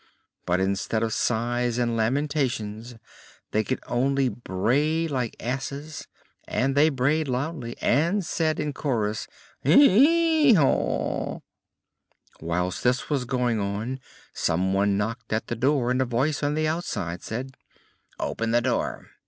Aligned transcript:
But 0.47 0.59
instead 0.59 1.03
of 1.03 1.13
sighs 1.13 1.77
and 1.77 1.95
lamentations 1.95 2.95
they 3.51 3.63
could 3.63 3.79
only 3.85 4.29
bray 4.29 5.07
like 5.07 5.35
asses; 5.39 6.07
and 6.47 6.73
they 6.73 6.89
brayed 6.89 7.27
loudly 7.27 7.77
and 7.81 8.25
said 8.25 8.59
in 8.59 8.73
chorus: 8.73 9.27
"Hee 9.61 10.53
haw!" 10.55 11.41
Whilst 12.41 12.83
this 12.83 13.11
was 13.11 13.25
going 13.25 13.59
on 13.59 13.99
some 14.33 14.73
one 14.73 14.97
knocked 14.97 15.31
at 15.31 15.45
the 15.45 15.55
door 15.55 15.91
and 15.91 16.01
a 16.01 16.05
voice 16.05 16.41
on 16.41 16.55
the 16.55 16.67
outside 16.67 17.21
said: 17.21 17.51
"Open 18.19 18.49
the 18.49 18.61
door! 18.61 19.05